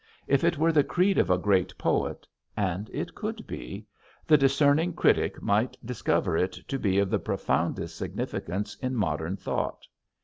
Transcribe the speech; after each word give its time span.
If 0.25 0.43
it 0.43 0.57
were 0.57 0.71
the 0.71 0.83
creed 0.83 1.19
of 1.19 1.29
a 1.29 1.37
great 1.37 1.77
poet 1.77 2.27
and 2.57 2.89
it 2.89 3.13
could 3.13 3.45
be 3.45 3.85
the 4.25 4.35
discerning 4.35 4.93
critic 4.93 5.39
might 5.43 5.77
discover 5.85 6.35
it 6.35 6.53
to 6.69 6.79
be 6.79 6.97
of 6.97 7.11
the 7.11 7.19
profoundest 7.19 7.97
significance 7.97 8.73
in 8.77 8.95
modern 8.95 9.37
thought. 9.37 9.85